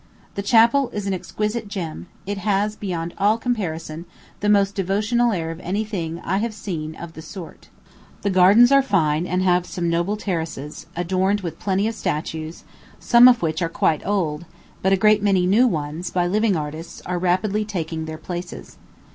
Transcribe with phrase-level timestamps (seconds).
[0.33, 4.05] The chapel is an exquisite gem: it has, beyond all comparison,
[4.39, 7.69] the most devotional air of any thing I have seen of the sort.
[8.23, 12.63] The gardens are fine, and have some noble terraces, adorned with plenty of statues,
[12.99, 14.45] some of which are quite old;
[14.81, 18.77] but a great many new ones, by living artists, are rapidly taking their places.